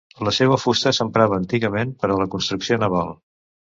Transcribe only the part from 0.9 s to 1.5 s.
s'emprava